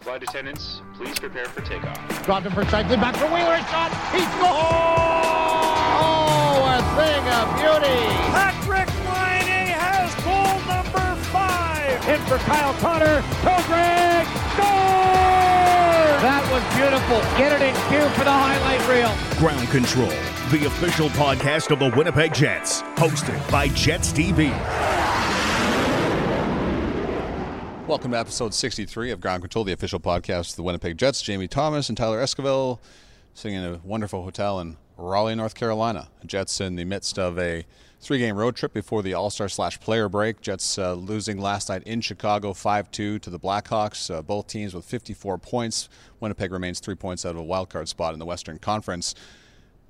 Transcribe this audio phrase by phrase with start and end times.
[0.00, 2.24] Flight attendants, please prepare for takeoff.
[2.24, 4.48] Dropped him for Scheifele, back for Wheeler, shot, he scores!
[6.00, 8.00] Oh, a thing of beauty!
[8.32, 12.08] Patrick Laine has goal number five.
[12.08, 14.26] In for Kyle Connor, toe drag,
[14.56, 15.20] score!
[16.24, 17.20] That was beautiful.
[17.36, 19.12] Get it in cue for the highlight reel.
[19.38, 20.08] Ground Control,
[20.50, 24.48] the official podcast of the Winnipeg Jets, hosted by Jets TV.
[27.90, 31.20] Welcome to episode 63 of Ground Control, the official podcast of the Winnipeg Jets.
[31.22, 32.78] Jamie Thomas and Tyler Esquivel
[33.34, 36.06] sitting in a wonderful hotel in Raleigh, North Carolina.
[36.24, 37.66] Jets in the midst of a
[38.00, 40.40] three-game road trip before the All-Star slash player break.
[40.40, 44.08] Jets uh, losing last night in Chicago 5-2 to the Blackhawks.
[44.08, 45.88] Uh, both teams with 54 points.
[46.20, 49.16] Winnipeg remains three points out of a wild card spot in the Western Conference.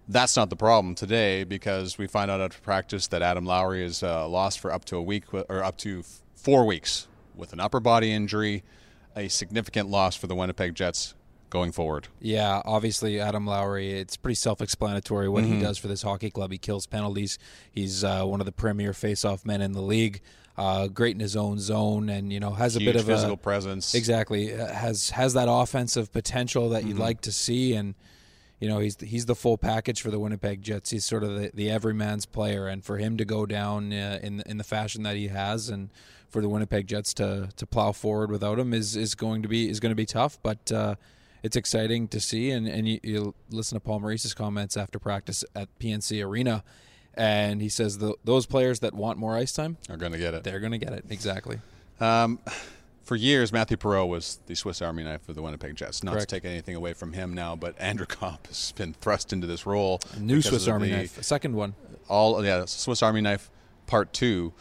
[0.08, 4.02] That's not the problem today because we find out after practice that Adam Lowry is
[4.02, 6.02] uh, lost for up to a week or up to
[6.34, 7.06] four weeks
[7.40, 8.62] with an upper body injury,
[9.16, 11.14] a significant loss for the Winnipeg Jets
[11.48, 12.06] going forward.
[12.20, 13.92] Yeah, obviously Adam Lowry.
[13.98, 15.54] It's pretty self-explanatory what Mm-hmm.
[15.54, 16.52] he does for this hockey club.
[16.52, 17.38] He kills penalties.
[17.72, 20.20] He's uh, one of the premier face-off men in the league.
[20.56, 23.34] Uh, great in his own zone, and you know has a Huge bit of physical
[23.34, 23.94] a presence.
[23.94, 26.88] exactly uh, has has that offensive potential that Mm-hmm.
[26.90, 27.94] you'd like to see, and
[28.60, 30.90] you know he's he's the full package for the Winnipeg Jets.
[30.90, 34.42] He's sort of the, the everyman's player, and for him to go down uh, in
[34.44, 35.88] in the fashion that he has, and
[36.30, 39.68] for the Winnipeg Jets to to plow forward without him is is going to be
[39.68, 40.70] is going to be tough, but.
[40.72, 40.94] Uh,
[41.42, 45.42] it's exciting to see, and, and you, you listen to Paul Maurice's comments after practice
[45.54, 46.62] at PNC Arena,
[47.14, 50.34] and he says the, those players that want more ice time, Are going to get
[50.34, 50.44] it.
[50.44, 51.06] they're going to get it.
[51.08, 51.60] Exactly.
[51.98, 52.40] Um,
[53.04, 56.04] for years, Mathieu Perreault was the Swiss Army knife of the Winnipeg Jets.
[56.04, 56.28] Not Correct.
[56.28, 59.64] to take anything away from him now, but Andrew Copp has been thrust into this
[59.64, 59.98] role.
[60.18, 61.74] New Swiss Army knife, a second one.
[62.06, 63.50] all yeah Swiss Army knife
[63.86, 64.52] part 2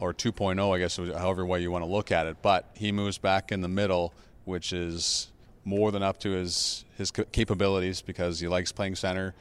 [0.00, 3.18] or 2.0 I guess however way you want to look at it but he moves
[3.18, 4.12] back in the middle
[4.44, 5.30] which is
[5.64, 9.34] more than up to his his capabilities because he likes playing center.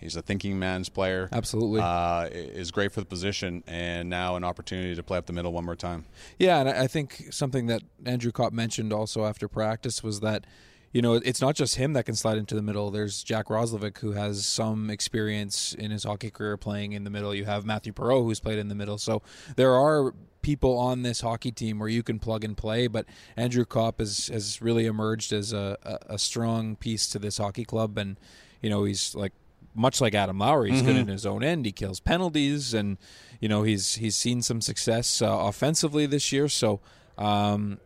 [0.00, 1.28] He's a thinking man's player.
[1.30, 1.80] Absolutely.
[1.82, 5.52] uh, is great for the position and now an opportunity to play up the middle
[5.52, 6.06] one more time.
[6.38, 10.46] Yeah, and I I think something that Andrew Copp mentioned also after practice was that,
[10.92, 12.90] you know, it's not just him that can slide into the middle.
[12.90, 17.34] There's Jack Roslovic, who has some experience in his hockey career playing in the middle.
[17.34, 18.98] You have Mathieu Perreault, who's played in the middle.
[18.98, 19.22] So
[19.54, 20.12] there are
[20.42, 23.06] people on this hockey team where you can plug and play, but
[23.36, 27.64] Andrew Copp has, has really emerged as a, a, a strong piece to this hockey
[27.64, 27.96] club.
[27.96, 28.18] And,
[28.60, 29.32] you know, he's like,
[29.74, 31.64] much like Adam Lowry, he's good in his own end.
[31.64, 32.98] He kills penalties, and
[33.40, 36.48] you know he's he's seen some success uh, offensively this year.
[36.48, 36.80] So
[37.16, 37.78] um,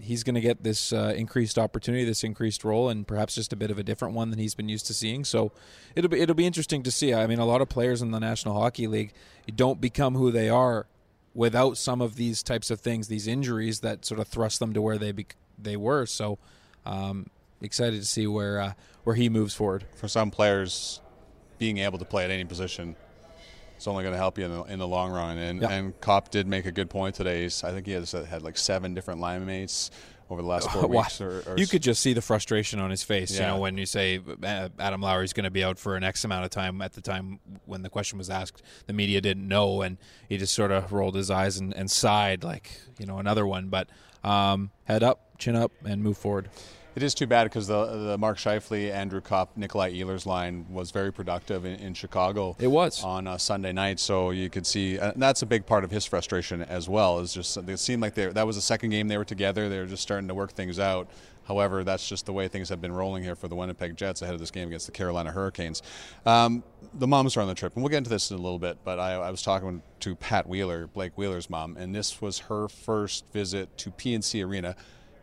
[0.00, 3.56] he's going to get this uh, increased opportunity, this increased role, and perhaps just a
[3.56, 5.24] bit of a different one than he's been used to seeing.
[5.24, 5.52] So
[5.94, 7.14] it'll be it'll be interesting to see.
[7.14, 9.12] I mean, a lot of players in the National Hockey League
[9.54, 10.86] don't become who they are
[11.34, 14.82] without some of these types of things, these injuries that sort of thrust them to
[14.82, 16.06] where they bec they were.
[16.06, 16.38] So
[16.86, 17.26] um,
[17.60, 18.72] excited to see where uh,
[19.04, 19.84] where he moves forward.
[19.94, 21.00] for some players
[21.58, 22.94] being able to play at any position
[23.78, 25.38] is only going to help you in the, in the long run.
[25.38, 25.70] And Yeah.
[25.70, 27.42] and Copp did make a good point today.
[27.42, 29.90] He's, I think he has had like seven different line mates
[30.30, 31.20] over the last four weeks.
[31.20, 33.86] Or, or you could just see the frustration on his face, you know, when you
[33.86, 34.20] say
[34.78, 36.82] Adam Lowry's going to be out for an X amount of time.
[36.82, 39.96] At the time when the question was asked, the media didn't know, and
[40.28, 43.68] he just sort of rolled his eyes and, and sighed, like you know, another one.
[43.68, 43.88] But
[44.22, 46.50] um, head up, chin up, and move forward.
[46.98, 50.90] It is too bad because the the Mark Scheifele, Andrew Copp, Nikolai Ehlers line was
[50.90, 52.56] very productive in, in Chicago.
[52.58, 53.04] It was.
[53.04, 56.04] on uh, Sunday night, so you could see and that's a big part of his
[56.04, 57.20] frustration as well.
[57.20, 59.68] Is just it seemed like they that was the second game they were together.
[59.68, 61.08] They were just starting to work things out.
[61.46, 64.34] However, that's just the way things have been rolling here for the Winnipeg Jets ahead
[64.34, 65.82] of this game against the Carolina Hurricanes.
[66.26, 68.58] Um, the moms are on the trip, and we'll get into this in a little
[68.58, 68.78] bit.
[68.82, 72.66] But I, I was talking to Pat Wheeler, Blake Wheeler's mom, and this was her
[72.66, 74.74] first visit to PNC Arena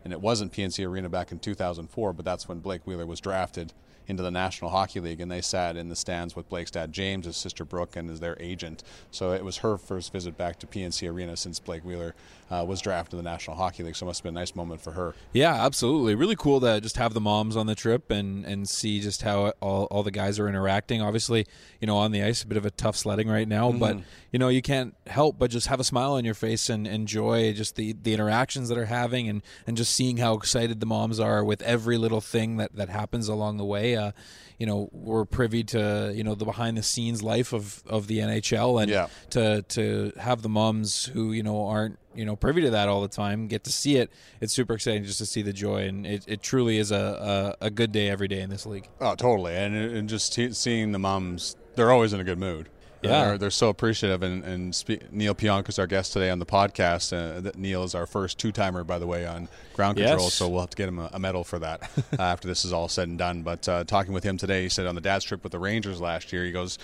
[0.06, 3.72] and it wasn't PNC Arena back in 2004, but that's when Blake Wheeler was drafted
[4.06, 7.26] into the National Hockey League, and they sat in the stands with Blake's dad James,
[7.26, 8.84] his sister Brooke, and as their agent.
[9.10, 12.14] So it was her first visit back to PNC Arena since Blake Wheeler
[12.50, 13.96] uh, was drafted in the National Hockey League.
[13.96, 15.14] So it must have been a nice moment for her.
[15.32, 16.14] Yeah, absolutely.
[16.14, 19.48] Really cool to just have the moms on the trip and, and see just how
[19.60, 21.02] all, all the guys are interacting.
[21.02, 21.46] Obviously,
[21.80, 23.98] you know, on the ice, a bit of a tough sledding right now, but,
[24.32, 27.52] you know, you can't help but just have a smile on your face and enjoy
[27.52, 31.18] just the, the interactions that are having and, and just seeing how excited the moms
[31.18, 33.96] are with every little thing that, that happens along the way.
[33.96, 34.12] Uh,
[34.58, 38.18] you know, we're privy to, you know, the behind the scenes life of, of the
[38.20, 39.08] NHL and Yeah.
[39.30, 43.02] to, to have the moms who, you know, aren't, you know, privy to that all
[43.02, 44.10] the time, get to see it.
[44.40, 47.66] It's super exciting just to see the joy, and it, it truly is a, a,
[47.66, 48.88] a good day every day in this league.
[49.00, 49.54] Oh, totally.
[49.54, 52.68] And, and just te- seeing the moms, they're always in a good mood.
[53.02, 53.24] Yeah.
[53.24, 54.22] they're, they're so appreciative.
[54.22, 57.12] And, and spe- Neil Pionk is our guest today on the podcast.
[57.12, 60.24] Uh, that Neil is our first two timer, by the way, on ground control.
[60.24, 60.34] Yes.
[60.34, 62.72] So we'll have to get him a, a medal for that uh, after this is
[62.72, 63.42] all said and done.
[63.42, 66.00] But uh, talking with him today, he said on the dad's trip with the Rangers
[66.00, 66.78] last year, he goes,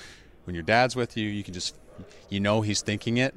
[0.44, 1.76] when your dad's with you, you can just,
[2.28, 3.34] you know, he's thinking it.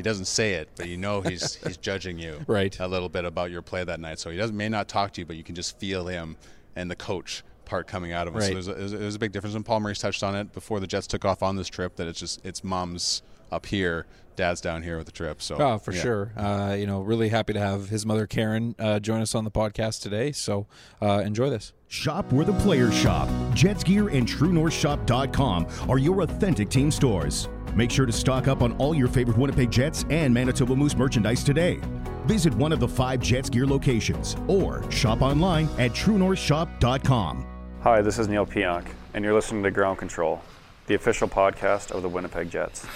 [0.00, 2.74] He doesn't say it, but you know he's he's judging you Right.
[2.80, 4.18] a little bit about your play that night.
[4.18, 6.36] So he doesn't may not talk to you, but you can just feel him
[6.74, 8.40] and the coach part coming out of him.
[8.40, 8.52] So Right.
[8.54, 9.54] there's a, there's a- there's a big difference.
[9.54, 12.06] And Paul Maurice touched on it before the Jets took off on this trip that
[12.08, 14.06] it's just it's mom's up here,
[14.36, 15.42] dad's down here with the trip.
[15.42, 16.00] So Oh, for yeah.
[16.02, 16.32] sure.
[16.36, 19.50] Uh, you know, really happy to have his mother Karen uh, join us on the
[19.50, 20.32] podcast today.
[20.32, 20.66] So
[21.02, 21.72] uh, enjoy this.
[21.88, 23.28] Shop where the players shop.
[23.54, 27.48] Jets Gear and TrueNorthShop.com are your authentic team stores.
[27.74, 31.44] Make sure to stock up on all your favorite Winnipeg Jets and Manitoba Moose merchandise
[31.44, 31.80] today.
[32.26, 37.46] Visit one of the five Jets Gear locations or shop online at TrueNorthShop.com.
[37.82, 40.42] Hi, this is Neil Pionk, and you're listening to Ground Control,
[40.86, 42.86] the official podcast of the Winnipeg Jets.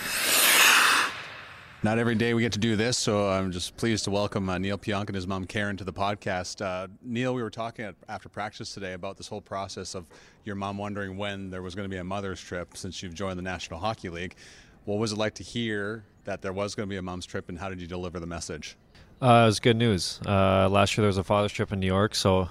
[1.84, 4.56] Not every day we get to do this, so I'm just pleased to welcome uh,
[4.56, 6.64] Neil Pionk and his mom Karen to the podcast.
[6.64, 10.08] Uh, Neil, we were talking at, after practice today about this whole process of
[10.44, 13.38] your mom wondering when there was going to be a mother's trip since you've joined
[13.38, 14.34] the National Hockey League.
[14.86, 17.50] What was it like to hear that there was going to be a mom's trip,
[17.50, 18.78] and how did you deliver the message?
[19.20, 20.20] Uh, it was good news.
[20.26, 22.48] Uh, last year there was a father's trip in New York, so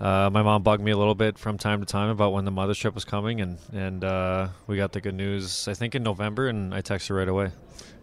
[0.00, 2.50] uh, my mom bugged me a little bit from time to time about when the
[2.50, 6.02] mother's trip was coming, and and uh, we got the good news I think in
[6.02, 7.50] November, and I texted her right away.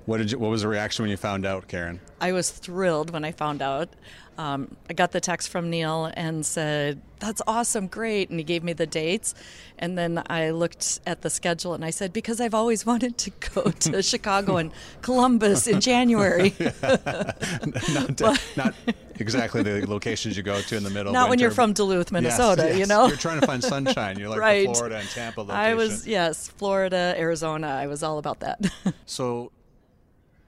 [0.10, 2.00] What did you, What was the reaction when you found out, Karen?
[2.20, 3.90] I was thrilled when I found out.
[4.40, 8.32] Um, I got the text from Neil and said, That's awesome, great.
[8.32, 9.36] And he gave me the dates.
[9.78, 13.30] And then I looked at the schedule and I said, Because I've always wanted to
[13.54, 14.72] go to Chicago and
[15.04, 16.56] Columbus in January.
[18.20, 18.74] not, not
[19.20, 21.10] exactly the locations you go to in the middle.
[21.10, 22.80] of Not when you're from Duluth, Yes, Minnesota, yes.
[22.80, 23.06] you know?
[23.06, 24.18] You're trying to find sunshine.
[24.18, 24.66] You're like Right.
[24.76, 25.60] Florida and Tampa location.
[25.62, 27.68] I was, yes, Florida, Arizona.
[27.68, 28.66] I was all about that.
[29.06, 29.52] So,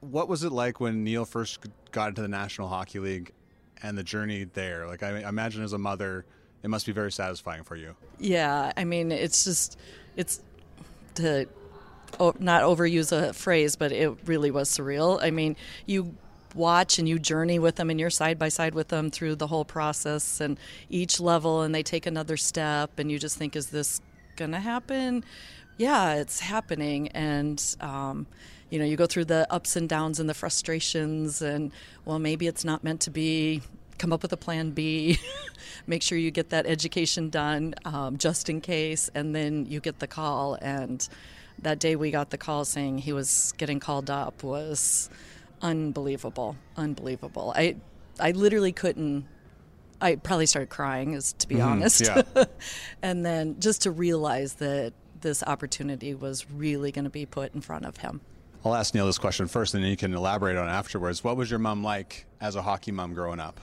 [0.01, 1.59] what was it like when Neil first
[1.91, 3.31] got into the National Hockey League
[3.81, 4.87] and the journey there?
[4.87, 6.25] Like, I imagine as a mother,
[6.63, 7.95] it must be very satisfying for you.
[8.19, 9.79] Yeah, I mean, it's just,
[10.15, 10.41] it's
[11.15, 11.47] to
[12.19, 15.21] not overuse a phrase, but it really was surreal.
[15.23, 15.55] I mean,
[15.85, 16.15] you
[16.53, 19.47] watch and you journey with them and you're side by side with them through the
[19.47, 20.59] whole process and
[20.89, 24.01] each level, and they take another step, and you just think, is this
[24.35, 25.23] going to happen?
[25.77, 27.07] Yeah, it's happening.
[27.09, 28.27] And, um,
[28.71, 31.71] you know, you go through the ups and downs and the frustrations, and
[32.05, 33.61] well, maybe it's not meant to be
[33.99, 35.19] come up with a plan B,
[35.87, 39.99] make sure you get that education done um, just in case, and then you get
[39.99, 40.55] the call.
[40.55, 41.07] And
[41.59, 45.09] that day we got the call saying he was getting called up was
[45.61, 47.53] unbelievable, unbelievable.
[47.55, 47.75] I
[48.19, 49.25] I literally couldn't.
[49.99, 52.01] I probably started crying, is to be honest.
[52.01, 52.23] yeah.
[53.03, 57.61] and then just to realize that this opportunity was really going to be put in
[57.61, 58.21] front of him.
[58.63, 61.23] I'll ask Neil this question first, and then you can elaborate on afterwards.
[61.23, 63.59] What was your mom like as a hockey mom growing up?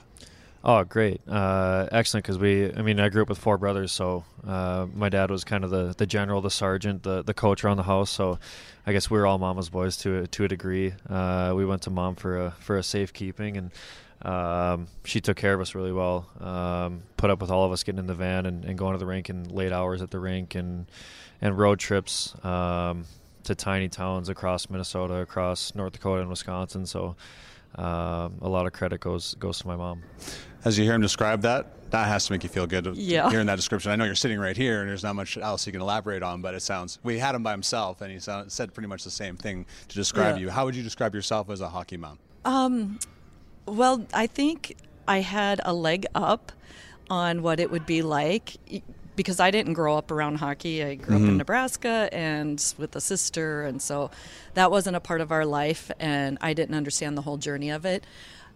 [0.61, 2.25] Oh, great, uh, excellent.
[2.25, 5.45] Because we, I mean, I grew up with four brothers, so uh, my dad was
[5.45, 8.09] kind of the, the general, the sergeant, the the coach around the house.
[8.09, 8.39] So
[8.85, 10.93] I guess we were all mama's boys to a, to a degree.
[11.09, 13.71] Uh, we went to mom for a for a safekeeping, and
[14.21, 16.27] um, she took care of us really well.
[16.41, 18.99] Um, put up with all of us getting in the van and, and going to
[18.99, 20.87] the rink and late hours at the rink and
[21.41, 23.05] and road trips um,
[23.43, 26.85] to tiny towns across Minnesota, across North Dakota and Wisconsin.
[26.85, 27.15] So.
[27.75, 30.01] Um, a lot of credit goes goes to my mom.
[30.65, 32.97] As you hear him describe that, that has to make you feel good.
[32.97, 33.29] Yeah.
[33.29, 35.71] Hearing that description, I know you're sitting right here, and there's not much else you
[35.71, 36.41] can elaborate on.
[36.41, 39.11] But it sounds we had him by himself, and he sound, said pretty much the
[39.11, 40.41] same thing to describe Yeah.
[40.41, 40.49] you.
[40.49, 42.17] How would you describe yourself as a hockey mom?
[42.43, 42.97] Um,
[43.67, 44.75] Well, I think
[45.07, 46.51] I had a leg up
[47.07, 48.57] on what it would be like
[49.19, 50.81] because I didn't grow up around hockey.
[50.81, 54.11] I grew up in Nebraska and with a sister, and so
[54.53, 57.83] that wasn't a part of our life, and I didn't understand the whole journey of
[57.85, 58.05] it.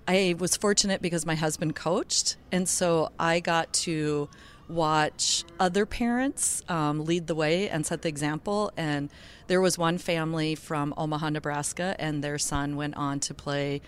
[0.08, 4.30] I was fortunate because my husband coached, and so I got to
[4.70, 8.72] watch other parents um, lead the way and set the example.
[8.78, 9.10] And
[9.48, 13.82] there was one family from Omaha, Nebraska, and their son went on to play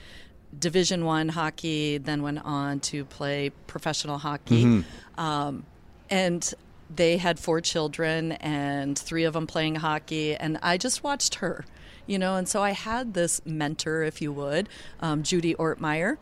[0.59, 4.83] Division One hockey, then went on to play professional hockey,
[5.17, 5.65] um,
[6.09, 6.53] and
[6.93, 11.65] they had four children and three of them playing hockey, and I just watched her.
[12.07, 14.69] You know, and so I had this mentor, if you would,
[14.99, 16.17] um, Judy Ortmeyer,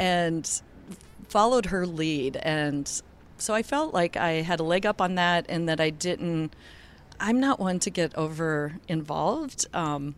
[0.00, 0.62] and
[1.28, 2.36] followed her lead.
[2.42, 2.90] And
[3.36, 6.56] so I felt like I had a leg up on that and that I didn't,
[7.20, 9.66] I'm not one to get over involved.
[9.72, 10.16] Um,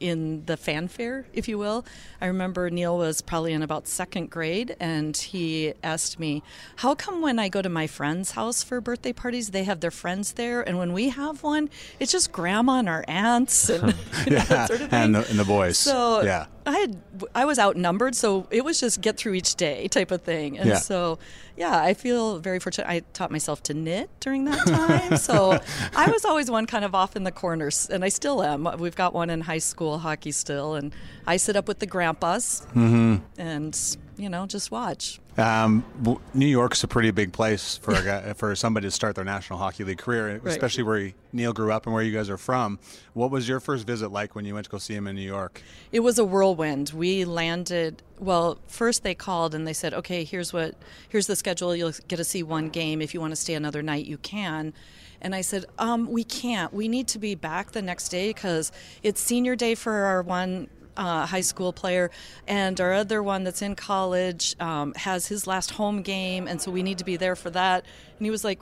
[0.00, 1.84] in the fanfare, if you will.
[2.20, 6.42] I remember Neil was probably in about second grade, and he asked me,
[6.76, 9.90] "How come when I go to my friend's house for birthday parties, they have their
[9.90, 13.88] friends there, and when we have one, it's just grandma and our aunts and you
[14.32, 15.78] know, yeah, that sort of thing." and the, and the boys.
[15.78, 17.00] So yeah, I had
[17.34, 20.58] I was outnumbered, so it was just get through each day type of thing.
[20.58, 20.76] And Yeah.
[20.78, 21.18] so
[21.56, 22.88] yeah, I feel very fortunate.
[22.88, 25.58] I taught myself to knit during that time, so
[25.94, 28.68] I was always one kind of off in the corners, and I still am.
[28.78, 30.92] We've got one in high school hockey still, and
[31.26, 33.16] I sit up with the grandpas Mm-hmm.
[33.40, 35.18] and you know just watch.
[35.38, 35.84] Um,
[36.34, 39.58] New York's a pretty big place for a guy, for somebody to start their National
[39.58, 42.78] Hockey League career, especially where he- Neil grew up and where you guys are from.
[43.14, 45.22] What was your first visit like when you went to go see him in New
[45.22, 45.62] York?
[45.92, 46.90] It was a whirlwind.
[46.90, 48.02] We landed.
[48.18, 50.74] Well, first they called and they said, "Okay, here's what
[51.08, 51.74] here's the schedule.
[51.74, 53.00] You'll get to see one game.
[53.00, 54.74] If you want to stay another night, you can."
[55.22, 56.72] And I said, um, "We can't.
[56.74, 58.72] We need to be back the next day because
[59.02, 60.68] it's senior day for our one."
[61.00, 62.10] Uh, high school player,
[62.46, 66.70] and our other one that's in college um, has his last home game, and so
[66.70, 67.86] we need to be there for that.
[68.18, 68.60] And he was like,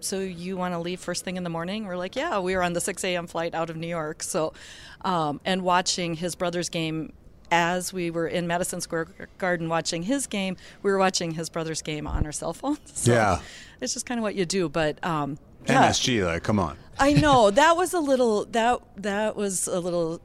[0.00, 1.86] so you want to leave first thing in the morning?
[1.86, 3.26] We're like, yeah, we were on the 6 a.m.
[3.26, 4.22] flight out of New York.
[4.22, 4.52] So,
[5.00, 7.14] um, and watching his brother's game
[7.50, 9.06] as we were in Madison Square
[9.38, 12.78] Garden watching his game, we were watching his brother's game on our cell phones.
[12.94, 13.40] So Yeah.
[13.80, 14.68] it's just kind of what you do.
[14.68, 16.76] But um, yeah, MSG, like, come on.
[16.98, 20.20] I know that was a little that that was a little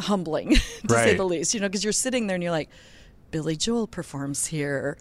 [0.00, 0.54] humbling
[0.88, 1.54] to say the least.
[1.54, 2.70] You know, because you're sitting there and you're like,
[3.30, 4.98] Billy Joel performs here.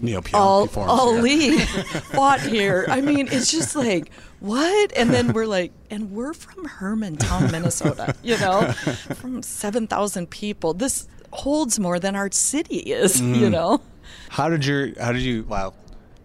[0.00, 0.98] Neil Pionk All, performs here.
[0.98, 1.58] Ali
[2.12, 2.86] fought here.
[2.88, 4.92] I mean, it's just like what?
[4.96, 8.14] And then we're like, and we're from Hermantown, Minnesota.
[8.22, 10.74] You know, from seven thousand people.
[10.74, 13.20] This holds more than our city is.
[13.20, 13.34] Mm-hmm.
[13.34, 13.80] You know.
[14.30, 15.74] How did your how did you wow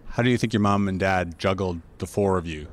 [0.09, 2.67] how do you think your mom and dad juggled the four of you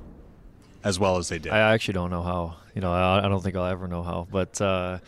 [0.83, 1.53] as well as they did?
[1.53, 2.57] I actually don't know how.
[2.77, 4.29] You know, I, I don't think I'll ever know how.
[4.31, 4.99] But uh,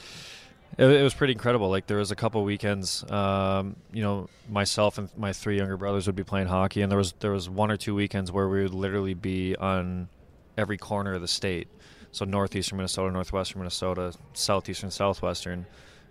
[0.79, 1.69] it, it was pretty incredible.
[1.69, 3.09] Like there was a couple weekends.
[3.11, 6.97] Um, you know, myself and my three younger brothers would be playing hockey, and there
[6.97, 10.09] was there was one or two weekends where we would literally be on
[10.57, 11.69] every corner of the state.
[12.11, 15.67] So northeastern Minnesota, northwestern Minnesota, southeastern, southwestern,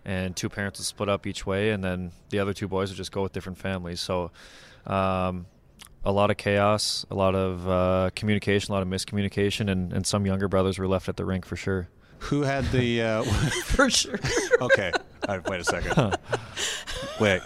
[0.06, 2.98] and two parents would split up each way, and then the other two boys would
[2.98, 4.00] just go with different families.
[4.00, 4.30] So.
[4.86, 5.48] Um,
[6.08, 10.08] a lot of chaos, a lot of uh, communication, a lot of miscommunication, and, and
[10.08, 11.90] some younger brothers were left at the rink for sure.
[12.20, 13.24] Who had the uh,
[13.66, 14.18] For sure.
[14.62, 14.92] Okay.
[15.28, 16.18] All right, wait a second.
[17.20, 17.42] Wait.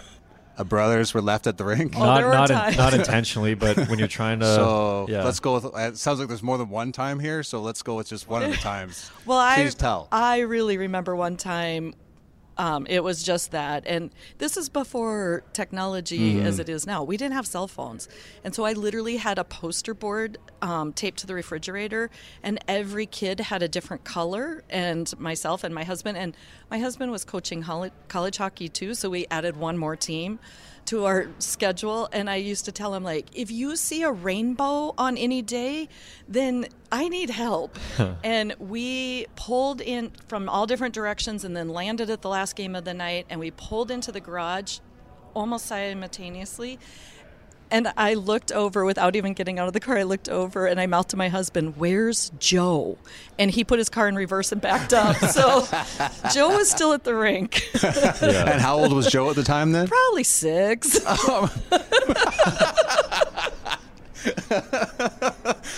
[0.56, 1.94] Uh, brothers were left at the rink?
[1.96, 4.46] Oh, not not, in- not intentionally, but when you're trying to.
[4.54, 5.24] so yeah.
[5.24, 5.64] let's go with.
[5.74, 8.42] It sounds like there's more than one time here, so let's go with just one
[8.42, 9.10] of the times.
[9.26, 10.08] Well, I Please tell.
[10.12, 11.94] I really remember one time.
[12.58, 16.46] Um, it was just that, and this is before technology Mm-hmm.
[16.46, 17.02] as it is now.
[17.02, 18.08] We didn't have cell phones,
[18.44, 22.10] and so I literally had a poster board um, taped to the refrigerator,
[22.42, 26.36] and every kid had a different color, and myself and my husband, and
[26.70, 27.62] my husband was coaching
[28.08, 30.38] college hockey too, so we added one more team
[30.86, 34.94] to our schedule and I used to tell him like if you see a rainbow
[34.98, 35.88] on any day
[36.28, 37.78] then I need help.
[38.24, 42.74] And we pulled in from all different directions and then landed at the last game
[42.74, 44.78] of the night and we pulled into the garage
[45.34, 46.78] almost simultaneously
[47.72, 49.98] and I looked over without even getting out of the car.
[49.98, 52.98] I looked over and I mouthed to my husband, Where's Joe?
[53.38, 55.16] And he put his car in reverse and backed up.
[55.32, 55.66] So
[56.32, 57.62] Joe was still at the rink.
[57.82, 59.88] And how old was Joe at the time then?
[59.88, 61.00] Probably six.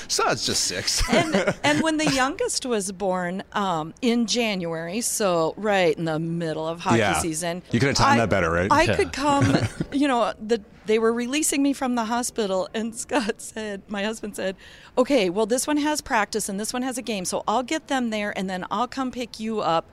[0.08, 1.02] So it's just six.
[1.10, 6.66] and and when the youngest was born um, in January, so right in the middle
[6.68, 7.14] of hockey Yeah.
[7.14, 8.70] season, You could have timed I- that better, right?
[8.70, 8.96] I Yeah.
[8.96, 9.56] could come.
[9.92, 14.36] You know, the they were releasing me from the hospital, and Scott said, my husband
[14.36, 14.56] said,
[14.96, 17.88] "Okay, well, this one has practice and this one has a game, so I'll get
[17.88, 19.90] them there, and then I'll come pick you up."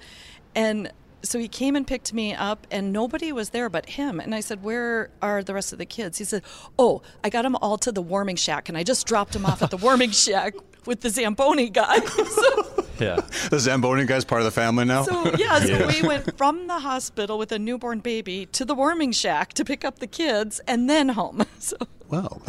[0.56, 0.92] And
[1.24, 4.20] so he came and picked me up, and nobody was there but him.
[4.20, 6.44] And I said, "Where are the rest of the kids?" He said,
[6.78, 9.62] "Oh, I got them all to the warming shack, and I just dropped them off
[9.62, 10.56] at the warming shack
[10.86, 12.71] with the Zamboni guy." so,
[13.02, 13.16] yeah.
[13.50, 15.04] the Zamboni guy's part of the family now?
[15.04, 19.12] so yeah, so we went from the hospital with a newborn baby to the warming
[19.12, 21.46] shack to pick up the kids, and then home.
[21.60, 21.78] So,
[22.10, 22.42] well,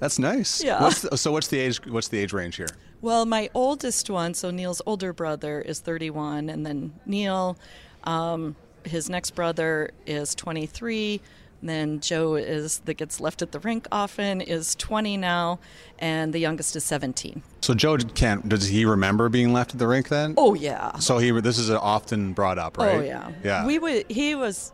[0.00, 0.62] that's nice.
[0.62, 0.82] Yeah.
[0.82, 1.80] What's the, so what's the age?
[1.86, 2.66] What's the age range here?
[3.00, 7.56] well, my oldest one, so Neil's older brother, is 31, and then Neil,
[8.04, 11.20] um, his next brother, is 23.
[11.60, 15.58] And then Joe is that gets left at the rink often is 20 now,
[15.98, 17.42] and the youngest is 17.
[17.60, 18.48] So Joe can't.
[18.48, 20.34] Does he remember being left at the rink then?
[20.36, 20.96] Oh yeah.
[20.98, 21.30] So he.
[21.40, 22.96] This is often brought up, right?
[22.96, 23.30] Oh yeah.
[23.44, 23.66] Yeah.
[23.66, 24.10] We would.
[24.10, 24.72] He was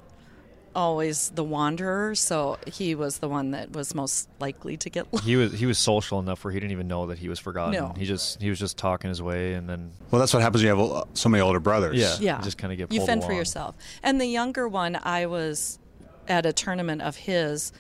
[0.77, 5.13] always the wanderer, so he was the one that was most likely to get.
[5.13, 7.41] Left He was he was social enough where he didn't even know that he was
[7.41, 7.73] forgotten.
[7.73, 7.95] No.
[7.97, 10.77] He just he was just talking his way, and then Well, that's what happens when
[10.77, 11.97] you have uh, so many older brothers.
[11.97, 13.75] yeah, Yeah, you just kind of get you pulled fend for yourself.
[14.03, 15.79] And the younger one, I was
[16.29, 17.73] at a tournament of his.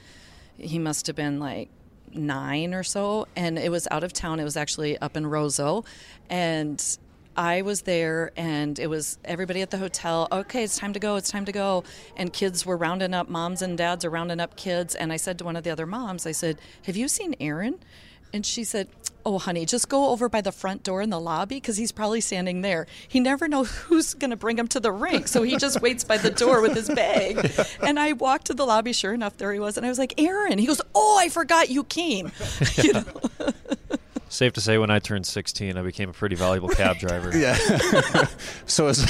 [0.58, 1.68] He must have been like
[2.12, 4.40] nine or so, and it was out of town.
[4.40, 5.84] It was actually up in Roseau,
[6.30, 6.82] and
[7.36, 10.26] I was there, and it was everybody at the hotel.
[10.32, 11.16] Okay, it's time to go.
[11.16, 11.84] It's time to go.
[12.16, 13.28] And kids were rounding up.
[13.28, 14.94] Moms and dads are rounding up kids.
[14.94, 17.78] And I said to one of the other moms, I said, "Have you seen Aaron?"
[18.32, 18.88] And she said,
[19.26, 22.20] "Oh, honey, just go over by the front door in the lobby because he's probably
[22.20, 22.86] standing there.
[23.08, 26.04] He never knows who's going to bring him to the rink, so he just waits
[26.04, 27.50] by the door with his bag."
[27.82, 28.92] And I walked to the lobby.
[28.92, 31.68] Sure enough, there he was, and I was like, "Aaron." He goes, "Oh, I forgot
[31.68, 32.30] you came."
[32.76, 33.04] you know?
[34.28, 37.36] Safe to say, when I turned 16, I became a pretty valuable cab driver.
[37.36, 37.54] Yeah.
[38.66, 39.06] so is,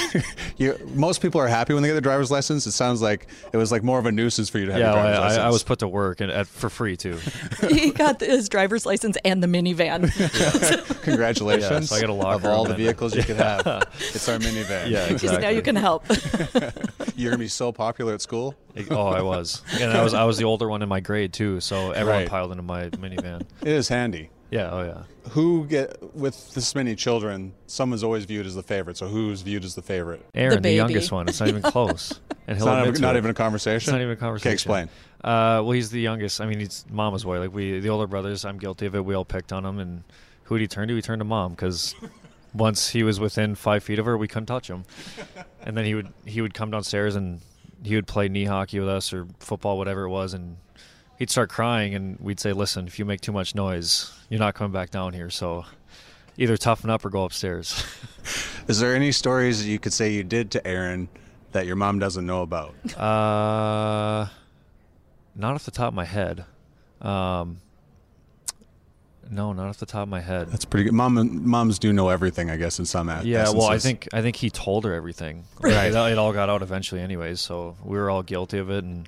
[0.57, 2.67] you, most people are happy when they get their driver's license.
[2.67, 4.93] It sounds like it was like more of a nuisance for you to have Yeah,
[4.93, 5.39] your driver's I, license.
[5.43, 7.17] I was put to work and at, for free too.
[7.67, 10.11] he got his driver's license and the minivan.
[11.01, 11.71] Congratulations.
[11.71, 13.65] Yeah, so I got a lot of all the vehicles you could have.
[13.99, 14.89] It's our minivan.
[14.89, 16.05] Yeah, Because now you can help.
[17.15, 18.55] You're gonna be so popular at school.
[18.91, 21.59] Oh, I was, and I was I was the older one in my grade too,
[21.59, 22.29] so everyone Right.
[22.29, 23.41] piled into my minivan.
[23.61, 24.29] It is handy.
[24.49, 25.31] Yeah, oh yeah.
[25.31, 27.53] Who get with this many children?
[27.67, 28.97] Someone's always viewed as the favorite.
[28.97, 30.25] So who's viewed as the favorite?
[30.33, 30.75] Aaron, the, baby.
[30.75, 31.27] youngest one.
[31.27, 33.19] It's not even close, and he'll not, admit even, to not it.
[33.19, 33.89] even a conversation.
[33.89, 34.49] It's not even a conversation.
[34.49, 34.89] Okay, explain.
[35.21, 36.39] Uh, well, he's the youngest.
[36.39, 37.39] I mean, he's mama's boy.
[37.39, 39.03] Like we, the older brothers, I'm guilty of it.
[39.03, 40.03] We all picked on him, and
[40.43, 40.95] who did he turn to?
[40.95, 41.93] He turned to mom because
[42.53, 44.85] once he was within five feet of her, we couldn't touch him.
[45.61, 47.41] And then he would he would come downstairs and
[47.83, 50.57] he would play knee hockey with us or football, whatever it was, and
[51.17, 54.55] he'd start crying, and we'd say, "Listen, if you make too much noise, you're not
[54.55, 55.65] coming back down here." So
[56.37, 57.83] either toughen up or go upstairs.
[58.67, 61.07] Is there any stories that you could say you did to Aaron
[61.53, 62.73] that your mom doesn't know about?
[62.95, 64.27] Uh,
[65.35, 66.43] not off the top of my head.
[67.01, 67.59] Um,
[69.29, 70.49] no, not off the top of my head.
[70.51, 70.93] That's pretty good.
[70.93, 74.21] Mom, moms do know everything, I guess, in some a- Yeah, well, I think I
[74.21, 75.43] think he told her everything.
[75.59, 75.87] Right.
[75.87, 77.41] It, it all got out eventually, anyways.
[77.41, 79.07] So we were all guilty of it, and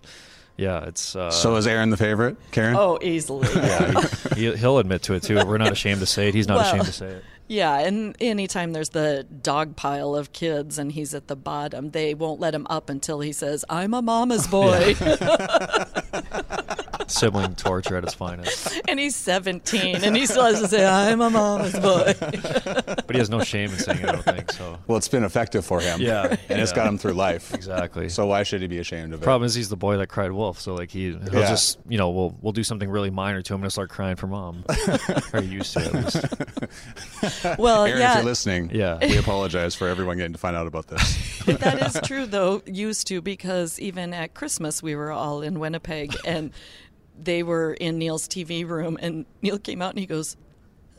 [0.60, 1.16] yeah, it's.
[1.16, 2.75] Uh, So is Aaron the favorite, Karen?
[2.75, 3.48] oh, easily.
[3.56, 4.01] yeah,
[4.36, 5.36] he, he'll admit to it too.
[5.46, 6.36] We're not ashamed to say it.
[6.36, 7.24] He's not Well, ashamed to say it.
[7.48, 12.13] Yeah, and anytime there's the dog pile of kids and he's at the bottom, they
[12.13, 14.94] won't let him up until he says, "I'm a mama's boy,"
[17.20, 18.80] Sibling torture at its finest.
[18.88, 22.13] and he's 17 and he still has to say, "I'm a mama's boy."
[23.10, 24.06] But he has no shame in saying it.
[24.08, 24.78] I don't think so.
[24.86, 26.00] Well, it's been effective for him.
[26.00, 27.54] Yeah, and it's got him through life.
[27.56, 28.08] Exactly.
[28.10, 29.24] So why should he be ashamed of it?
[29.24, 30.60] Problem is, he's the boy that cried wolf.
[30.60, 31.48] So like he, he'll Yeah.
[31.50, 34.15] just, you know, we'll we'll do something really minor to him and he'll start crying
[34.15, 34.63] for mom.
[35.34, 37.58] or used to at least.
[37.60, 39.00] Well, Aaron, if you're listening, Yeah.
[39.02, 41.43] we apologize for everyone getting to find out about this.
[41.45, 42.62] that is true though.
[42.67, 46.52] Used to because even at Christmas we were all in Winnipeg and
[47.23, 50.38] they were in Neil's TV room and Neil came out and he goes.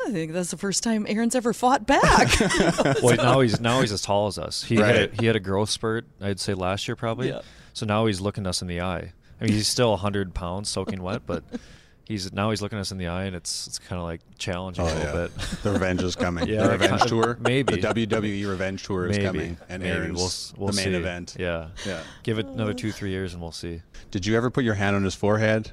[0.02, 2.28] I think that's the first time Aaron's ever fought back.
[3.02, 4.62] Well, now he's now he's as tall as us.
[4.64, 6.06] He had a, he had a growth spurt.
[6.22, 7.28] I'd say last year probably.
[7.28, 7.42] Yeah.
[7.74, 9.12] So now he's looking us in the eye.
[9.40, 11.44] I mean, he's still hundred pounds soaking wet, but
[12.06, 14.85] he's now he's looking us in the eye, and it's it's kind of like challenging
[14.87, 15.12] Oh, a little yeah.
[15.28, 15.37] bit.
[15.62, 16.48] The revenge is coming.
[16.48, 17.37] Yeah, the revenge tour.
[17.38, 17.76] maybe.
[17.78, 19.94] The WWE revenge tour is Maybe, coming, and maybe.
[19.94, 20.94] Aaron's we'll, s- we'll the main see.
[20.94, 21.37] event.
[21.38, 22.00] Yeah, Yeah.
[22.22, 23.83] Give it another two three years, and we'll see.
[24.11, 25.72] Did you ever put your hand on his forehead,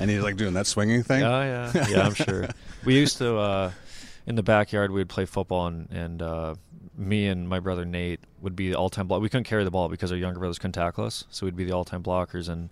[0.00, 1.22] and he's like doing that swinging thing?
[1.22, 2.48] Oh yeah, yeah, I'm sure.
[2.84, 3.70] We used to uh,
[4.26, 4.90] in the backyard.
[4.90, 6.54] We'd play football, and, and uh,
[6.96, 9.22] me and my brother Nate would be the all-time block.
[9.22, 11.64] We couldn't carry the ball because our younger brothers couldn't tackle us, so we'd be
[11.64, 12.50] the all-time blockers.
[12.50, 12.68] And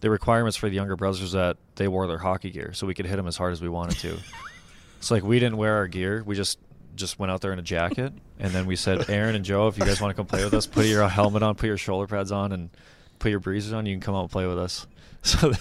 [0.00, 2.94] the requirements for the younger brothers was that they wore their hockey gear, so we
[2.94, 4.18] could hit them as hard as we wanted to.
[5.00, 6.22] so like we didn't wear our gear.
[6.24, 6.58] We just
[6.96, 9.78] just went out there in a jacket, and then we said, Aaron and Joe, if
[9.78, 12.06] you guys want to come play with us, put your helmet on, put your shoulder
[12.06, 12.70] pads on, and
[13.18, 13.86] put your breezers on.
[13.86, 14.86] You can come out and play with us.
[15.34, 15.52] So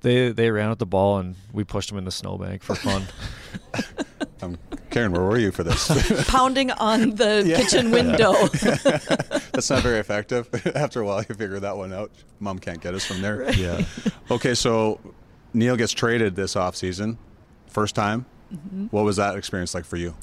[0.00, 3.04] they they ran with the ball and we pushed them in the snowbank for fun.
[4.42, 4.58] Um,
[4.90, 6.26] Karen, where were you for this?
[6.28, 8.34] Pounding on the kitchen window.
[9.52, 10.48] That's not very effective.
[10.74, 12.10] After a while, you figure that one out.
[12.40, 13.50] Mom can't get us from there.
[13.54, 13.82] yeah.
[14.30, 15.00] Okay, so
[15.54, 17.16] Neil gets traded this offseason.
[17.68, 18.26] First time.
[18.52, 18.86] Mm-hmm.
[18.86, 20.14] What was that experience like for you?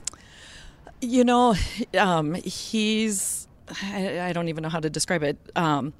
[1.01, 1.55] You know,
[1.97, 3.47] um, he's,
[3.81, 5.37] I, I don't even know how to describe it.
[5.55, 5.93] Um,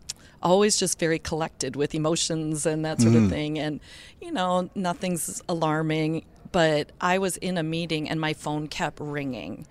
[0.44, 3.60] always just very collected with emotions and that sort of thing.
[3.60, 3.80] And,
[4.22, 6.26] you know, nothing's alarming.
[6.52, 9.68] But I was in a meeting and my phone kept ringing.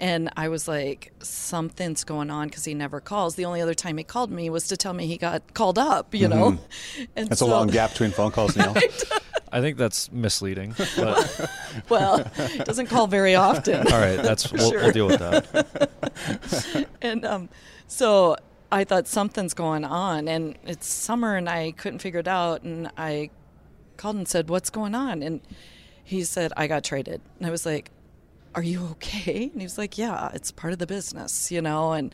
[0.00, 3.36] And I was like, something's going on because he never calls.
[3.36, 6.14] The only other time he called me was to tell me he got called up,
[6.14, 6.58] you know?
[7.16, 8.74] And That's a long gap between phone calls, Neil.
[9.52, 10.74] I think that's misleading.
[10.96, 11.50] But
[11.88, 12.28] Well,
[12.64, 13.86] doesn't call very often.
[13.86, 14.80] all right, that's we'll, Sure.
[14.82, 16.88] we'll deal with that.
[17.00, 17.48] and um,
[17.86, 18.36] so
[18.74, 22.90] I thought something's going on, and it's summer, and I couldn't figure it out, and
[22.96, 23.30] I
[23.96, 25.40] called and said, "What's going on?" And
[26.02, 27.92] he said, "I got traded," and I was like,
[28.54, 31.92] "Are you okay?" And he was like, "Yeah, it's part of the business, you know,"
[31.92, 32.12] and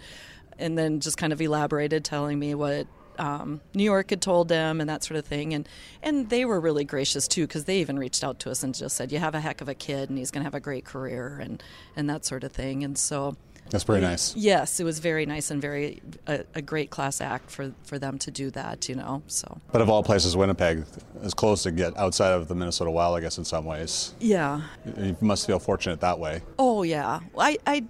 [0.59, 2.87] and then just kind of elaborated, telling me what
[3.18, 5.55] um, New York had told them and that sort of thing.
[5.55, 5.66] And
[6.03, 8.96] and they were really gracious too because they even reached out to us and just
[8.96, 10.85] said, "You have a heck of a kid, and he's going to have a great
[10.85, 11.62] career," and
[11.96, 12.85] and that sort of thing.
[12.85, 13.37] And so.
[13.70, 14.35] That's pretty nice.
[14.37, 18.18] Yes, it was very nice and very a, a, great class act for for them
[18.18, 18.88] to do that.
[18.88, 19.59] You know, so.
[19.72, 20.85] But of all places, Winnipeg
[21.22, 24.14] is close to get outside of the Minnesota Wild, I guess, in some ways.
[24.18, 24.62] Yeah.
[24.98, 26.42] You must feel fortunate that way.
[26.59, 27.85] Oh yeah, I I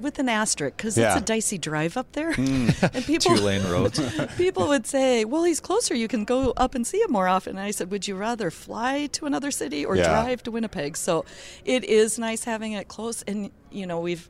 [0.00, 1.12] with an asterisk because Yeah.
[1.12, 2.94] it's a dicey drive up there, Mm.
[2.94, 4.00] and people Two lane roads.
[4.36, 5.94] people would say, "Well, he's closer.
[5.94, 8.50] You can go up and see him more often." And I said, "Would you rather
[8.50, 10.08] fly to another city or Yeah.
[10.08, 11.24] drive to Winnipeg?" So
[11.64, 14.28] it is nice having it close, and you know we've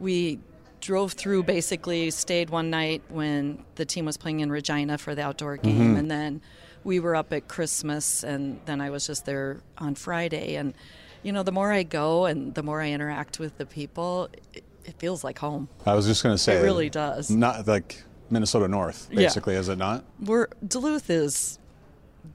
[0.00, 0.38] we
[0.80, 5.22] drove through basically stayed one night when the team was playing in Regina for the
[5.22, 5.98] outdoor game, Mhm.
[5.98, 6.40] and then
[6.84, 10.74] we were up at Christmas, and then I was just there on Friday, and
[11.22, 14.28] you know the more I go and the more I interact with the people.
[14.54, 15.68] It, it feels like home.
[15.84, 16.56] I was just going to say.
[16.58, 17.28] It really does.
[17.28, 19.16] Not like Minnesota North, Yeah.
[19.26, 20.04] basically, is it not?
[20.24, 21.58] We're Duluth is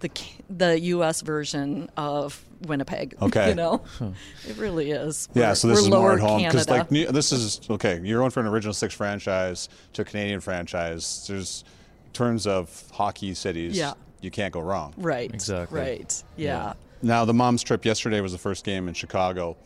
[0.02, 0.10] the
[0.50, 1.22] the U.S.
[1.22, 3.16] version of Winnipeg.
[3.22, 3.50] Okay.
[3.50, 3.82] you know,
[4.48, 5.30] it really is.
[5.34, 6.90] Yeah, We're- so this we're is more lower at home because Canada.
[7.06, 8.00] like this is okay.
[8.04, 11.26] You're going from an original six franchise to a Canadian franchise.
[11.28, 11.64] There's
[12.06, 13.78] in terms of hockey cities.
[13.78, 13.94] Yeah.
[14.22, 14.94] you can't go wrong.
[14.98, 15.80] right, Exactly.
[15.80, 16.74] right, yeah.
[17.02, 19.58] Now the mom's trip yesterday was the first game in Chicago.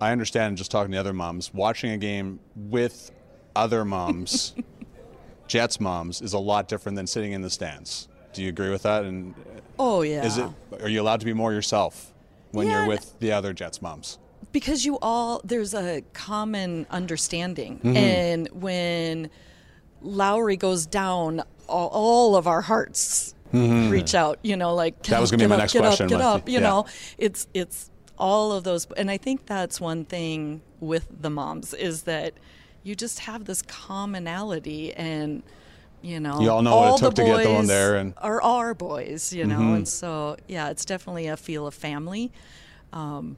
[0.00, 3.10] I understand just talking to other moms, watching a game with
[3.56, 4.54] other moms,
[5.48, 8.08] Jets moms, is a lot different than sitting in the stands.
[8.32, 9.04] Do you agree with that?
[9.04, 9.34] And
[9.78, 10.24] Oh yeah.
[10.24, 10.48] is it?
[10.80, 12.12] Are you allowed to be more yourself
[12.52, 12.80] when Yeah.
[12.80, 14.18] you're with the other Jets moms?
[14.52, 17.96] because you all there's a common understanding Mhm.
[17.96, 19.28] and when
[20.00, 23.90] lowry goes down all, all of our hearts Mhm.
[23.90, 26.04] reach out you know like That was up, gonna be my up, next get question,
[26.06, 26.60] up, get up you yeah.
[26.60, 26.86] know
[27.18, 32.02] it's it's all of those and i think that's one thing with the moms is
[32.02, 32.32] that
[32.82, 35.42] you just have this commonality and
[36.06, 38.40] you know You all know what it took to get the one there and- are
[38.42, 39.76] our boys you know Mhm.
[39.76, 42.30] and so yeah it's definitely a feel of family
[42.92, 43.36] um,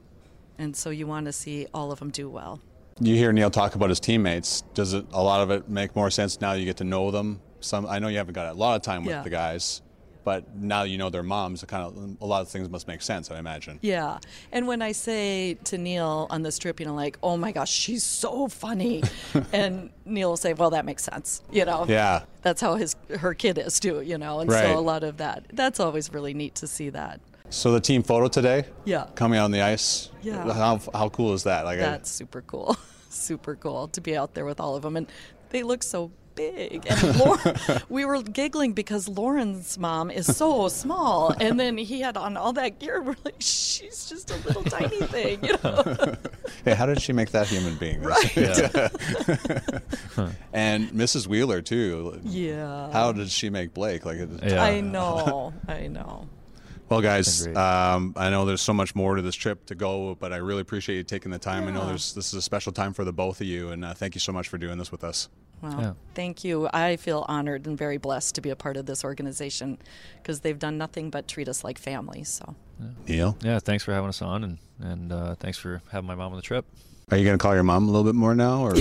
[0.57, 2.59] and so you want to see all of them do well.
[3.01, 4.61] You hear Neil talk about his teammates.
[4.73, 7.39] Does it a lot of it make more sense now you get to know them?
[7.61, 9.21] Some I know you haven't got a lot of time with Yeah.
[9.23, 9.81] the guys,
[10.29, 11.63] but now you know their moms.
[11.63, 13.31] Kind of a lot of things must make sense.
[13.31, 13.79] I imagine.
[13.81, 14.19] Yeah,
[14.51, 17.71] and when I say to Neil on this trip, you know, like, "Oh my gosh,
[17.71, 19.01] she's so funny,"
[19.51, 21.85] and Neil will say, "Well, that makes sense," you know.
[21.87, 22.23] Yeah.
[22.43, 24.65] That's how his her kid is too, you know, and Right.
[24.65, 25.45] so a lot of that.
[25.51, 27.19] That's always really neat to see that.
[27.49, 28.65] So the team photo today.
[28.85, 29.07] Yeah.
[29.15, 30.09] Coming out on the ice.
[30.21, 30.53] Yeah.
[30.53, 31.65] How how cool is that?
[31.65, 32.77] Like I- That's super cool,
[33.09, 35.07] super cool to be out there with all of them, and
[35.49, 36.85] they look so big.
[36.89, 37.55] And Lauren,
[37.89, 42.53] we were giggling because Lauren's mom is so small, and then he had on all
[42.53, 43.01] that gear.
[43.01, 46.15] We're like, she's just a little tiny thing, you know.
[46.65, 48.01] hey, how did she make that human being?
[48.01, 48.37] Right.
[50.53, 51.27] and Mrs.
[51.27, 52.19] Wheeler too.
[52.23, 52.91] Yeah.
[52.91, 54.05] How did she make Blake?
[54.05, 56.27] Like, it- I know, I know.
[56.87, 60.33] Well, guys, um, I know there's so much more to this trip to go, but
[60.33, 61.67] I really appreciate you taking the time.
[61.67, 63.93] I know there's this is a special time for the both of you, and uh,
[63.93, 65.29] thank you so much for doing this with us.
[65.61, 66.69] Well, thank you.
[66.73, 69.77] I feel honored and very blessed to be a part of this organization
[70.21, 72.23] because they've done nothing but treat us like family.
[72.23, 72.55] So,
[73.07, 76.31] Neil, Yeah, thanks for having us on, and and uh, thanks for having my mom
[76.31, 76.65] on the trip.
[77.11, 78.75] are you going to call your mom a little bit more now, or?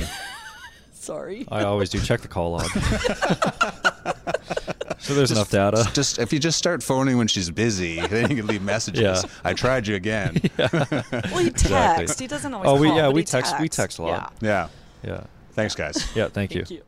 [0.92, 1.46] sorry.
[1.50, 2.70] I always do check the call log.
[4.98, 5.88] so there's enough data.
[5.92, 9.24] Just if you just start phoning when she's busy, then you can leave messages.
[9.24, 9.30] Yeah.
[9.44, 10.40] I tried you again.
[10.58, 10.68] Yeah.
[10.72, 12.06] Well, he Exactly.
[12.06, 12.20] texts.
[12.20, 12.68] He doesn't always.
[12.68, 14.32] Oh, we call, yeah but we he text we text a lot.
[14.40, 14.68] Yeah.
[15.02, 15.24] Yeah.
[15.58, 16.08] Thanks, guys.
[16.14, 16.60] Yeah, thank, you.
[16.62, 16.84] Thank you.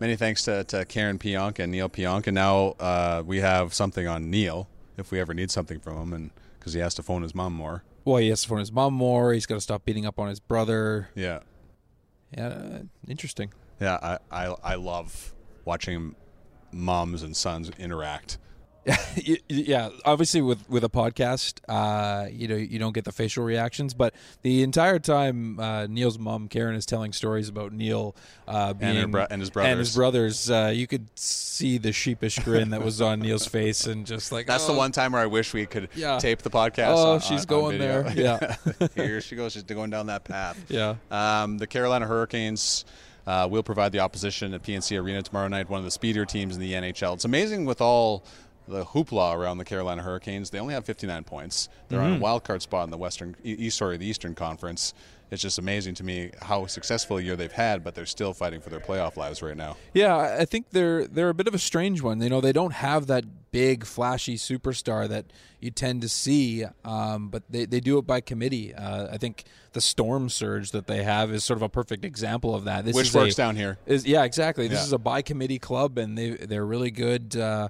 [0.00, 2.26] Many thanks to, to Karen Pionk and Neil Pionk.
[2.26, 6.12] And now uh, we have something on Neil if we ever need something from him,
[6.14, 7.84] and because he has to phone his mom more.
[8.04, 9.32] Well, he has to phone his mom more.
[9.32, 11.10] He's got to stop beating up on his brother.
[11.14, 11.40] Yeah.
[12.36, 13.52] Yeah, uh, interesting.
[13.80, 15.34] Yeah, I, I, I love
[15.64, 16.14] watching
[16.72, 18.38] moms and sons interact.
[19.16, 23.44] Y- yeah, obviously with with a podcast, uh, you know, you don't get the facial
[23.44, 28.14] reactions, but the entire time, uh, Neil's mom Karen is telling stories about Neil
[28.48, 30.46] uh, being her bro- and his and his brothers.
[30.46, 30.50] brothers.
[30.50, 34.46] Uh, you could see the sheepish grin that was on Neil's face, and just like
[34.48, 34.72] That's oh.
[34.72, 36.18] the one time where I wish we could Yeah.
[36.18, 36.94] tape the podcast.
[36.96, 38.12] Oh, on- she's on- going on there.
[38.16, 38.56] Yeah.
[38.96, 39.52] Here she goes.
[39.52, 40.62] She's going down that path.
[40.68, 40.96] Yeah.
[41.10, 42.84] Um, the Carolina Hurricanes
[43.26, 46.56] uh, will provide the opposition at PNC Arena tomorrow night, one of the speedier teams
[46.56, 47.14] in the NHL.
[47.14, 48.24] It's amazing with all
[48.68, 50.50] the hoopla around the Carolina Hurricanes.
[50.50, 51.68] They only have 59 points.
[51.88, 52.20] They're on a Mhm.
[52.20, 54.94] wild card spot in the Western, East, sorry, the Eastern Conference.
[55.30, 58.60] It's just amazing to me how successful a year they've had, but they're still fighting
[58.60, 59.76] for their playoff lives right now.
[59.92, 62.20] Yeah, I think they're they're a bit of a strange one.
[62.22, 65.26] You know, they don't have that big, flashy superstar that
[65.60, 68.74] you tend to see, um, but they, they do it by committee.
[68.74, 72.54] Uh, I think the storm surge that they have is sort of a perfect example
[72.54, 72.84] of that.
[72.84, 73.78] This Which works a- down here.
[73.86, 74.68] Is yeah, exactly.
[74.68, 74.84] This Yeah.
[74.86, 77.34] is a by committee club, and they they're really good.
[77.36, 77.68] Uh,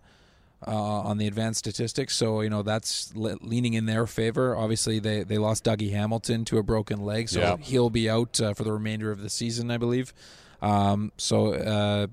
[0.67, 4.57] uh, on the advanced statistics, so you know that's le- leaning in their favor.
[4.57, 7.57] Obviously, they they lost Dougie Hamilton to a broken leg, so Yeah.
[7.59, 10.15] he'll be out uh, for the remainder of the season, I believe.
[10.63, 12.07] Um, so uh,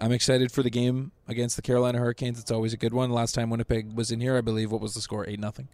[0.00, 2.38] I'm excited for the game against the Carolina Hurricanes.
[2.40, 3.10] It's always a good one.
[3.10, 5.28] Last time Winnipeg was in here, I believe, what was the score?
[5.28, 5.68] Eight nothing.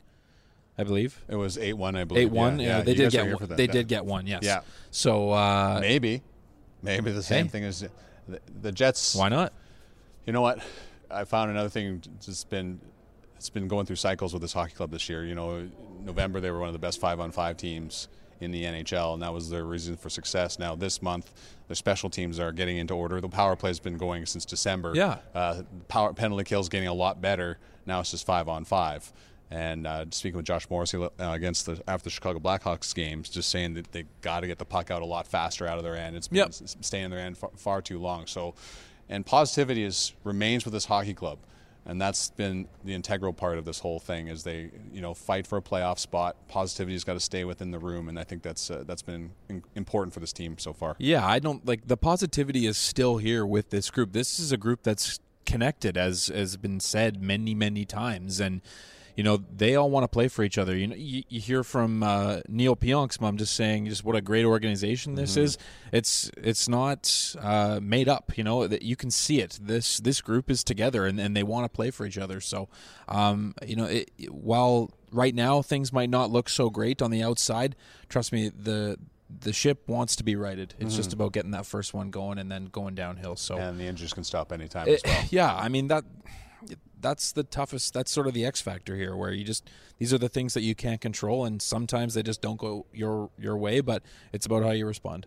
[0.78, 2.24] I believe It was 8 1, I believe.
[2.26, 2.58] eight one.
[2.58, 3.48] Yeah, Yeah, they did get one.
[3.48, 3.72] that, they yeah.
[3.72, 4.26] did get one.
[4.26, 4.40] Yes.
[4.42, 4.60] Yeah.
[4.90, 6.22] So uh, Maybe.
[6.82, 7.50] Maybe the same Hey.
[7.50, 7.84] thing as
[8.26, 9.14] the, the Jets.
[9.14, 9.52] why not?
[10.24, 10.60] You know what?
[11.10, 12.80] I found another thing that's been
[13.36, 15.24] it's been going through cycles with this hockey club this year.
[15.24, 15.68] You know,
[16.04, 18.08] November they were one of the best five on five teams
[18.40, 20.58] in the NHL, and that was their reason for success.
[20.58, 21.30] Now this month,
[21.68, 23.20] their special teams are getting into order.
[23.20, 24.92] The power play has been going since December.
[24.94, 25.18] Yeah.
[25.34, 27.58] uh, power penalty kills getting a lot better.
[27.86, 29.10] Now it's just five on five.
[29.52, 33.48] And uh, speaking with Josh Morrissey uh, against the after the Chicago Blackhawks games, just
[33.50, 35.96] saying that they got to get the puck out a lot faster out of their
[35.96, 36.14] end.
[36.14, 36.52] It's been Yep.
[36.82, 38.26] staying in their end far, far too long.
[38.28, 38.54] So,
[39.10, 41.38] and positivity is remains with this hockey club,
[41.84, 44.28] and that's been the integral part of this whole thing.
[44.28, 46.36] Is they you know fight for a playoff spot.
[46.48, 49.64] Positivity's got to stay within the room, and I think that's uh, that's been in-
[49.74, 50.94] important for this team so far.
[50.98, 54.12] Yeah, I don't like the positivity is still here with this group.
[54.12, 58.62] This is a group that's connected, as has been said many, many times, and
[59.16, 60.76] you know they all want to play for each other.
[60.76, 64.20] You know, you, you hear from uh, Neil Pionk's mom just saying just what a
[64.20, 65.44] great organization this Mm-hmm.
[65.44, 65.58] is.
[65.92, 68.36] It's it's not uh, made up.
[68.36, 69.58] You know that you can see it.
[69.60, 72.40] This this group is together, and, and they want to play for each other.
[72.40, 72.68] So,
[73.08, 77.22] um, you know, it, while right now things might not look so great on the
[77.22, 77.74] outside,
[78.08, 78.96] trust me, the
[79.42, 80.74] the ship wants to be righted.
[80.80, 83.36] It's just about getting that first one going and then going downhill.
[83.36, 85.24] So And the injuries can stop anytime it- as well.
[85.30, 86.02] yeah, I mean that
[87.00, 87.94] that's the toughest.
[87.94, 90.62] That's sort of the X factor here, where you just these are the things that
[90.62, 93.80] you can't control, and sometimes they just don't go your your way.
[93.80, 95.26] But it's about how you respond.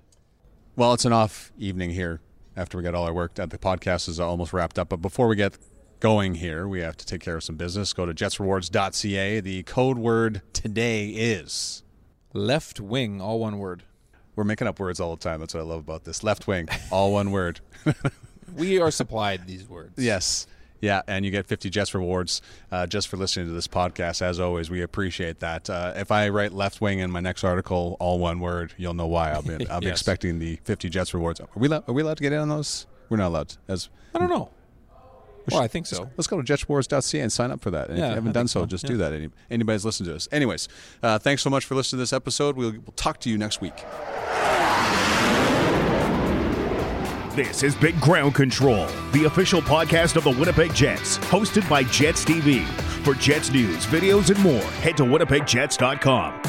[0.76, 2.22] Well, it's an off evening here
[2.56, 3.50] after we got all our work done.
[3.50, 4.90] The podcast is almost wrapped up.
[4.90, 5.58] But before we get
[6.00, 7.94] going here, we have to take care of some business.
[7.94, 9.40] Go to jetsrewards.ca.
[9.40, 11.84] The code word today is.
[12.34, 13.84] Left wing, all one word.
[14.36, 15.40] We're making up words all the time.
[15.40, 16.24] That's what I love about this.
[16.24, 17.60] Left wing, all one word.
[18.56, 19.94] We are supplied these words.
[19.98, 20.48] Yes.
[20.84, 24.22] Yeah, and you get 50 Jets rewards uh, just for listening to this podcast.
[24.22, 25.70] As always, we appreciate that.
[25.70, 29.08] Uh, if I write left wing in my next article, all one word, you'll know
[29.08, 29.32] why.
[29.32, 29.94] I'll be, I'll be Yes.
[29.94, 31.40] expecting the 50 Jets rewards.
[31.40, 32.86] Are we, allowed, are we allowed to get in on those?
[33.08, 33.56] We're not allowed.
[33.70, 34.50] As I don't know.
[35.52, 36.10] Well, I think so.
[36.18, 37.88] Let's go to jetsrewards.ca and sign up for that.
[37.90, 38.66] And Yeah, if you haven't done so, so.
[38.66, 38.90] just Yeah.
[38.90, 39.14] do that.
[39.14, 40.28] Any, anybody's listening to us.
[40.34, 40.68] Anyways,
[41.02, 42.58] uh, thanks so much for listening to this episode.
[42.58, 43.74] We'll, we'll talk to you next week.
[47.36, 52.24] This is Big Ground Control, the official podcast of the Winnipeg Jets, hosted by Jets
[52.24, 52.64] TV.
[53.04, 56.42] For Jets news, videos, and more, head to winnipegjets.com.